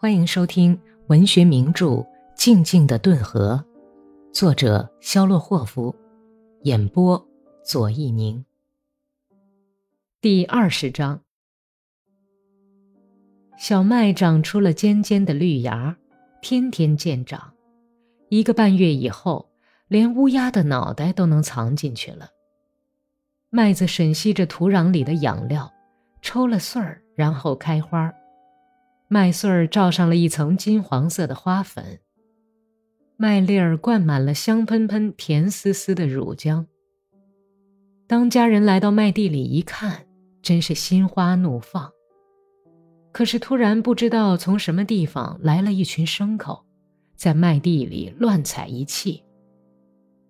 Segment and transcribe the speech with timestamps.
[0.00, 1.86] 欢迎收听文学名著
[2.36, 3.64] 《静静的顿河》，
[4.32, 5.92] 作者肖洛霍夫，
[6.62, 7.20] 演播
[7.64, 8.44] 左一宁。
[10.20, 11.20] 第二十章，
[13.58, 15.96] 小麦长出了尖尖的绿芽，
[16.40, 17.52] 天天见长。
[18.28, 19.50] 一个半月以后，
[19.88, 22.28] 连乌鸦的脑袋都能藏进去了。
[23.50, 25.68] 麦子吮吸着土壤里的养料，
[26.22, 28.14] 抽了穗儿，然后开花。
[29.10, 32.00] 麦穗儿罩上了一层金黄色的花粉，
[33.16, 36.66] 麦粒儿灌满了香喷喷、甜丝丝的乳浆。
[38.06, 40.06] 当家人来到麦地里一看，
[40.42, 41.90] 真是心花怒放。
[43.10, 46.66] 可是突然不知道从什么地方来了一群牲口，
[47.16, 49.24] 在麦地里乱踩一气。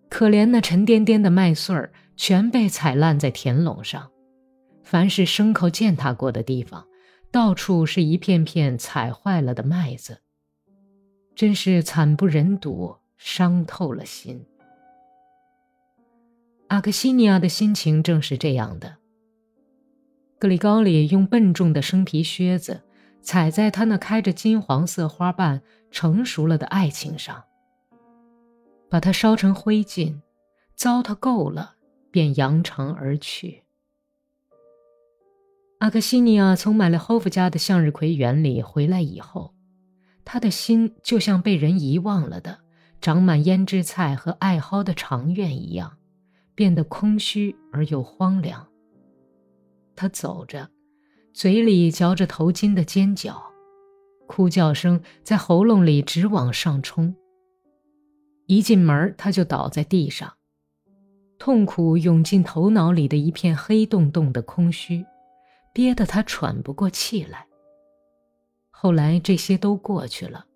[0.09, 4.09] 可怜那沉甸甸的麦穗儿全被踩烂在田垄上，
[4.84, 6.88] 凡是牲口践踏过的地方。
[7.31, 10.23] 到处是一片片踩坏了的麦子，
[11.35, 14.45] 真是惨不忍睹，伤透了心。
[16.69, 18.97] 阿克西尼亚的心情正是这样的。
[20.39, 22.83] 格里高里用笨重的生皮靴子
[23.20, 27.45] 踩在他那开着金黄色花瓣、成熟了的爱情上，
[28.89, 30.20] 把它烧成灰烬，
[30.75, 31.75] 糟蹋够了，
[32.11, 33.65] 便扬长而去。
[35.79, 39.55] 阿克西尼亚从买了霍夫家的向日葵园里回来以后，
[40.25, 42.59] 他的心就像被人遗忘了的
[43.01, 45.98] 长满胭脂菜和艾蒿的长院一样，
[46.57, 48.67] 变得空虚而又荒凉。
[49.95, 50.69] 他走着，
[51.33, 53.41] 嘴里嚼着头巾的尖角，
[54.27, 57.15] 哭叫声在喉咙里直往上冲。
[58.47, 60.33] 一进门，他就倒在地上，
[61.39, 65.07] 痛苦涌进头脑里的一片黑洞洞的空虚。
[65.79, 67.47] 憋得他喘不过气来。
[68.69, 70.47] 后来这些都过去了，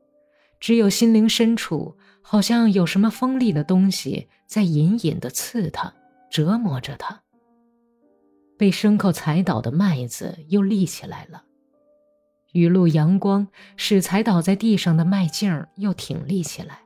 [0.58, 5.94] 只有心灵深处好像有什么锋利的东西在隐隐的刺他，
[6.28, 7.22] 折磨着他。
[8.58, 11.44] 被牲口踩倒的麦子又立起来了，
[12.50, 13.46] 雨露阳光
[13.76, 16.80] 使踩倒在地上的麦茎又挺立起来。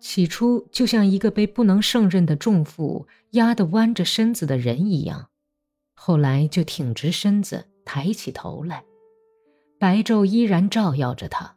[0.00, 5.28] 起初就像一个被不能胜任的重负压得弯着身子的人一样。
[6.00, 8.84] 后来就挺直身子，抬起头来，
[9.80, 11.56] 白昼依然照耀着他，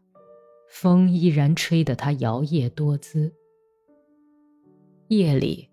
[0.68, 3.32] 风依然吹得他摇曳多姿。
[5.10, 5.70] 夜里，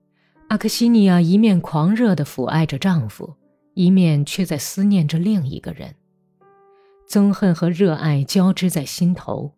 [0.49, 3.35] 阿克西尼亚一面狂热地抚爱着丈夫，
[3.73, 5.95] 一面却在思念着另一个人。
[7.09, 9.55] 憎恨和热爱交织在心头，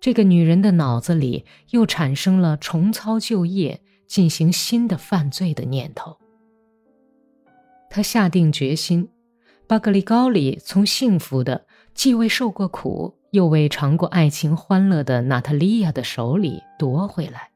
[0.00, 6.16] 这个女人的脑子里又产生了重操旧业、进行新的犯罪的念头。
[7.96, 9.08] 他下定决心，
[9.66, 11.64] 把格里高里从幸福的、
[11.94, 17.52] 既未受过苦又未尝过爱情欢乐的娜塔莉亚的手里夺回来。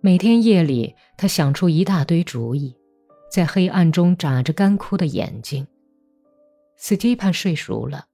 [0.00, 2.74] 每天夜里，他想出一大堆主意，
[3.30, 5.66] 在黑暗中眨着干枯的眼睛。
[6.78, 8.06] 斯蒂潘睡熟了，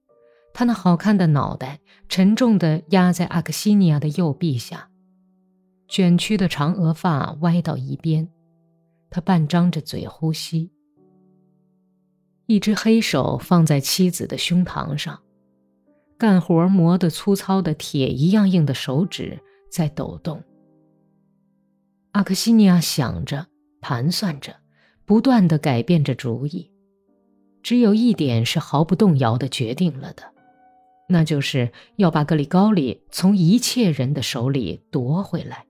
[0.53, 1.79] 他那好看的脑袋
[2.09, 4.89] 沉重地压在阿克西尼亚的右臂下，
[5.87, 8.27] 卷曲的长额发歪到一边。
[9.09, 10.71] 他半张着嘴呼吸，
[12.45, 15.21] 一只黑手放在妻子的胸膛上，
[16.17, 19.39] 干活磨得粗糙的铁一样硬的手指
[19.71, 20.43] 在抖动。
[22.11, 23.47] 阿克西尼亚想着，
[23.79, 24.55] 盘算着，
[25.05, 26.71] 不断的改变着主意，
[27.61, 30.23] 只有一点是毫不动摇的决定了的，
[31.09, 35.67] 那就是要把格里高里从一切人的手里夺回来，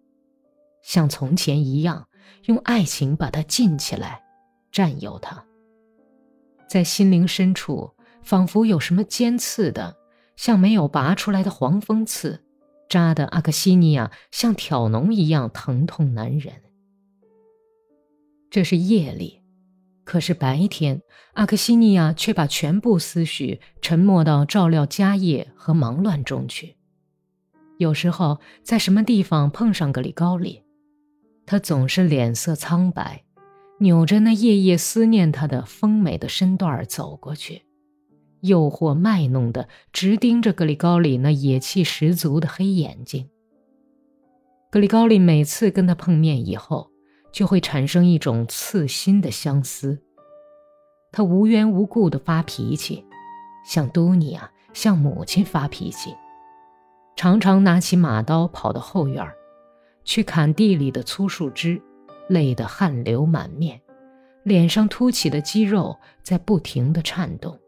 [0.82, 2.08] 像从前一样。
[2.46, 4.24] 用爱情把它禁起来，
[4.72, 5.44] 占有它。
[6.70, 9.96] 在心灵深处，仿佛有什么尖刺的，
[10.36, 12.44] 像没有拔出来的黄蜂刺，
[12.90, 16.54] 扎的阿克西尼亚像挑脓一样疼痛难忍。
[18.50, 19.42] 这是夜里，
[20.04, 21.02] 可是白天，
[21.34, 26.76] 阿克西尼亚却把全部思绪沉没到照料家业和忙乱中去。
[27.78, 30.64] 有时候，在什么地方碰上格里高里。
[31.50, 33.24] 他总是脸色苍白，
[33.80, 37.64] 扭着那夜夜思念他的丰美的身段走过去，
[38.42, 43.30] 诱惑卖弄的直盯着格里高里那野气十足的黑眼睛。
[44.70, 46.92] 格里高里每次跟他碰面以后，
[47.32, 50.04] 就会产生一种刺心的相思。
[51.14, 53.06] 他无缘无故的发脾气，
[53.66, 56.14] 向都尼亚、向母亲发脾气，
[57.16, 59.37] 常常拿起马刀跑到后院儿。
[60.08, 61.80] 去砍地里的粗树枝，
[62.30, 63.82] 累得汗流满面，
[64.44, 67.60] 脸上凸起的肌肉在不停地颤动。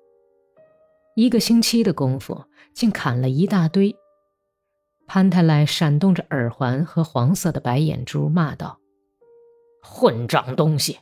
[1.15, 3.93] 一个星期的功夫，竟砍了一大堆。
[5.05, 8.79] 潘太来闪动着耳环和黄色的白眼珠，骂道
[9.83, 10.99] ：“混账东西！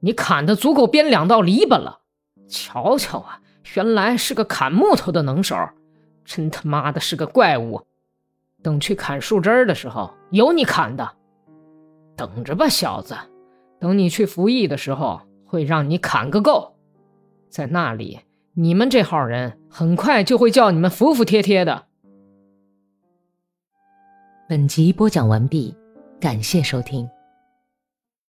[0.00, 2.02] 你砍的足够编两道篱笆了。
[2.48, 3.40] 瞧瞧啊，
[3.74, 5.56] 原来是个砍木头的能手，
[6.24, 7.86] 真他妈的是个怪物！
[8.66, 11.08] 等去砍树枝的时候，有你砍的。
[12.16, 13.14] 等着吧，小子，
[13.78, 16.74] 等你去服役的时候，会让你砍个够。
[17.48, 18.18] 在那里，
[18.54, 21.84] 你们这号人很快就会叫你们服服帖帖的。”
[24.50, 25.72] 本集播讲完毕，
[26.18, 27.08] 感谢收听。